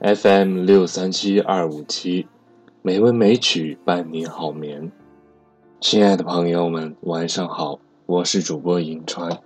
[0.00, 2.28] FM 六三七二五七，
[2.82, 4.92] 美文美曲伴你好眠。
[5.80, 9.40] 亲爱的朋友们，晚上好，我是主播银川。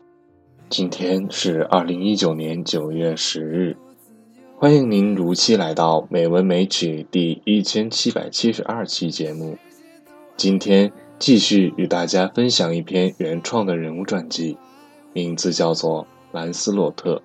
[0.68, 3.78] 今天是二零一九年九月十日，
[4.58, 9.56] 欢迎您如期来到美文美曲第一千七百七十二期节目。
[10.36, 14.58] 今天继续与大家分享一篇原创的人物传记，
[15.14, 17.16] 名字叫做《兰斯洛特》。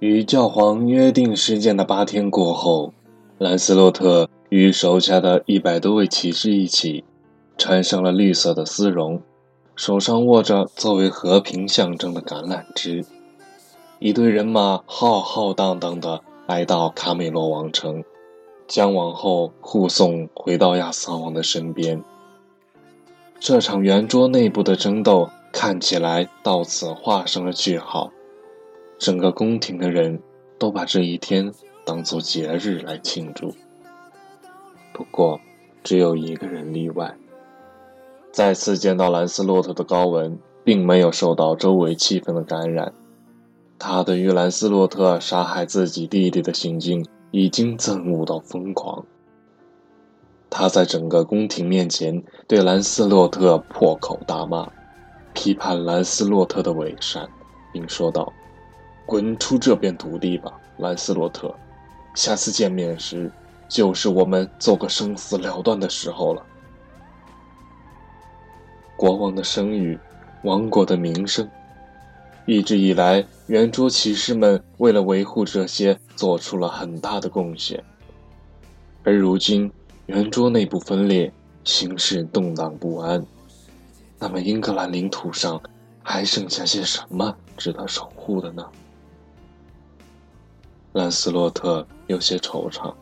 [0.00, 2.92] 与教皇约定时间的八天过后，
[3.36, 7.02] 兰斯洛特与手下的一百多位骑士一起，
[7.56, 9.20] 穿上了绿色的丝绒，
[9.74, 13.04] 手上握着作为和平象征的橄榄枝，
[13.98, 18.04] 一队人马浩浩荡荡地来到卡美罗王城，
[18.68, 22.04] 将王后护送回到亚瑟王的身边。
[23.40, 28.12] 这场圆桌内部的争斗看起来到此画上了句号。
[28.98, 30.20] 整个宫廷的人
[30.58, 31.52] 都把这一天
[31.84, 33.54] 当作节日来庆祝。
[34.92, 35.40] 不过，
[35.84, 37.16] 只有一个人例外。
[38.32, 42.92] 再次见到兰斯洛特的高文，并没有受到周围气氛的感染。
[43.78, 49.06] 他对于兰斯洛特杀害自己弟弟的行径已经憎恶到疯狂。
[50.50, 54.68] 他在整个宫廷面前对兰斯洛特破口大骂，
[55.32, 57.28] 批判兰斯洛特的伪善，
[57.72, 58.32] 并说道。
[59.08, 61.50] 滚出这片土地吧，兰斯洛特！
[62.14, 63.32] 下次见面时，
[63.66, 66.44] 就是我们做个生死了断的时候了。
[68.98, 69.98] 国王的声誉，
[70.44, 71.48] 王国的名声，
[72.44, 77.82] 一直以来，圆桌骑士们为了维护这些做出了很大的贡献。
[79.04, 79.72] 而如今，
[80.04, 81.32] 圆桌内部分裂，
[81.64, 83.24] 形势动荡不安，
[84.18, 85.58] 那么英格兰领土上
[86.02, 88.62] 还剩下些什么值得守护的呢？
[90.92, 92.94] 兰斯洛特有些惆怅，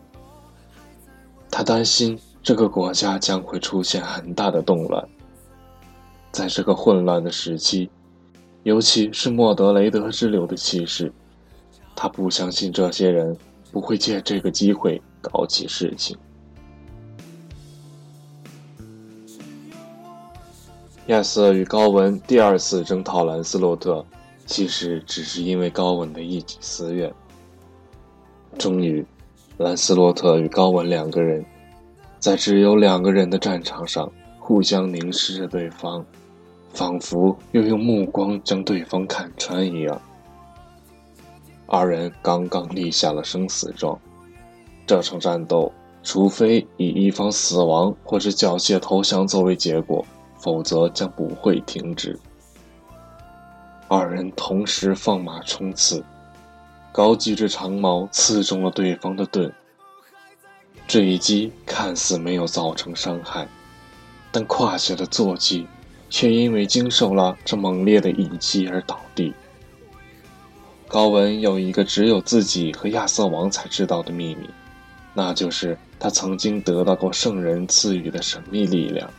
[1.51, 5.09] 他担心这个国家将会出现很大的动乱。
[6.33, 7.89] 在这个混乱的时期，
[8.65, 11.11] 尤其是莫德雷德之流的气势，
[11.95, 13.35] 他不相信这些人
[13.73, 16.19] 不会借这个机会搞起事情。
[21.07, 24.05] 亚瑟与高文第二次征讨兰斯洛特，
[24.45, 27.15] 其实只是因为高文的一己私怨。
[28.57, 29.05] 终于，
[29.59, 31.45] 兰斯洛特与高文两个人，
[32.19, 36.05] 在只有两个人的战场上互相凝视着对方，
[36.73, 40.01] 仿佛又用目光将对方看穿一样。
[41.67, 43.99] 二人刚刚立下了生死状，
[44.87, 45.73] 这场战斗，
[46.03, 50.05] 除非以一方死亡或者缴械投降作为结果，
[50.39, 52.19] 否则将不会停止。
[53.89, 56.03] 二人同时放马冲刺。
[56.97, 59.53] 高举着长矛，刺中了对方的盾。
[60.89, 63.47] 这一击看似没有造成伤害，
[64.33, 65.67] 但胯下的坐骑
[66.09, 69.35] 却因为经受了这猛烈的一击而倒地。
[70.89, 74.49] 高文有一个只有自己和亚瑟王才知道的秘密，
[75.13, 79.11] 那就是他曾经得到过圣人赐予的神秘力量。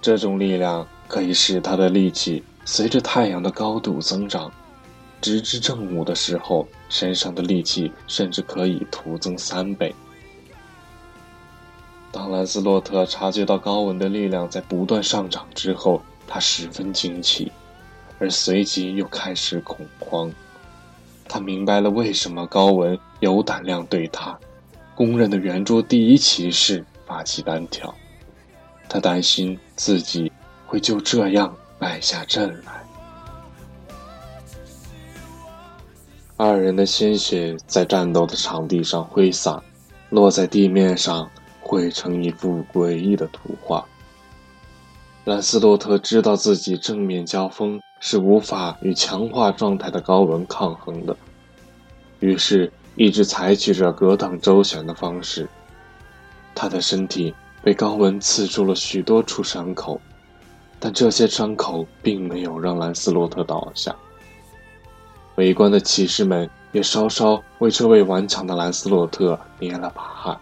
[0.00, 4.50] 这种力量可以使他的力气随着太阳的高度增长。
[5.20, 9.94] 直至正午的时候，身上的力气甚至可以徒增三倍。
[12.12, 17.52] 当兰斯洛特察觉到高文的力量在不断上涨之后，他十分惊奇，
[18.18, 20.32] 而随即又开始恐慌。
[21.28, 24.36] 他明白了为什么高文有胆量对他，
[24.96, 27.94] 公认的圆桌第一骑士发起单挑。
[28.88, 30.32] 他担心自己
[30.66, 32.84] 会就这样败下阵来。
[36.42, 39.62] 二人的鲜血在战斗的场地上挥洒，
[40.08, 41.30] 落在地面上，
[41.60, 43.84] 绘成一幅诡异的图画。
[45.26, 51.14] 兰斯洛特知道自己正面交锋是无法与强化状态的高文抗衡的，
[52.20, 55.46] 于是一直采取着格挡周旋的方式。
[56.54, 60.00] 他的身体被高文刺出了许多处伤口，
[60.78, 63.94] 但这些伤口并没有让兰斯洛特倒下。
[65.36, 70.38] 围观的骑士们也稍稍为这位顽强的兰斯洛特捏了把汗。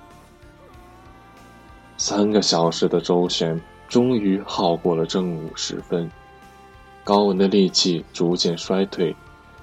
[1.96, 6.10] 三个小时的周旋终于耗过了正午时分，
[7.04, 9.14] 高文的力气逐渐衰退，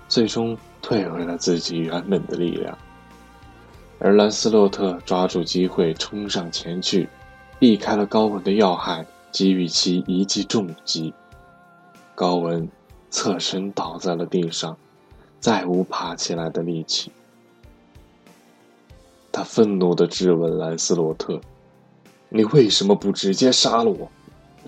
[0.07, 2.77] 最终退回了自己原本的力量。
[3.99, 7.07] 而兰斯洛特抓住机会冲上前去，
[7.57, 11.13] 避开了高文的要害，给予其一记重击。
[12.13, 12.69] 高文
[13.09, 14.75] 侧身倒在了地上。
[15.45, 17.11] 再无爬起来的力气。
[19.31, 21.39] 他愤怒地质问兰斯洛特
[22.29, 24.11] ：“你为什么不直接杀了我？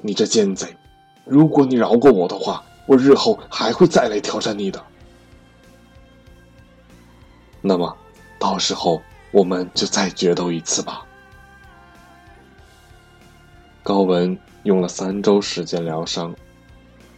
[0.04, 0.78] 你这奸贼！
[1.26, 4.80] 如果你饶过我的话，我日后还会再来挑战你的。
[7.60, 7.98] 那么，
[8.38, 9.02] 到时候
[9.32, 11.04] 我们就再决斗一次吧。”
[13.82, 16.36] 高文用了三周时间疗伤，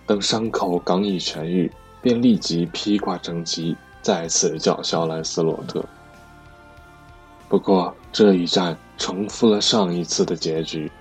[0.08, 1.70] 等伤口刚一痊愈，
[2.02, 5.84] 便立即披挂整齐，再次叫嚣兰斯洛特。
[7.48, 10.92] 不过这一战重复了上一次的结局，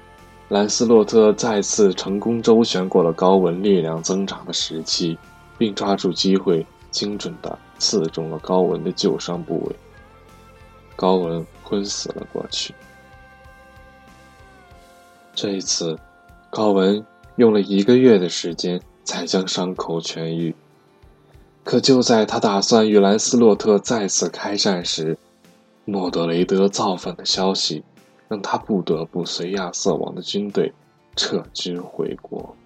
[0.49, 5.19] 兰斯洛特再次成功周旋过了高文力量增长的时期，
[5.59, 9.77] 并抓住机会，精准地刺中了高文的旧伤部位。
[10.97, 12.75] 高文昏死了过去。
[15.35, 15.97] 这一次，
[16.51, 17.05] 高文
[17.37, 20.55] 用了一个月的时间才将伤口痊愈。
[21.69, 25.19] 可就在他打算与兰斯洛特再次开战时，
[25.85, 27.85] 莫德雷德造反的消息
[28.26, 30.73] 让他不得不随亚瑟王的军队
[31.15, 32.56] 撤军回国。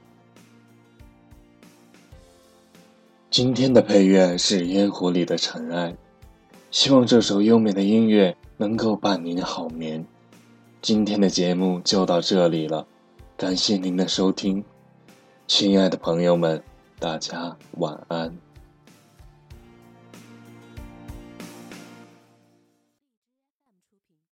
[3.28, 5.90] 今天的配乐是《烟火里的尘埃》，
[6.70, 10.06] 希望这首优美的音乐能够伴您好眠。
[10.81, 12.87] 今天的节目就到这里了，
[13.37, 14.62] 感谢您的收听，
[15.49, 16.62] 亲爱的朋友们，
[17.00, 18.51] 大家晚安。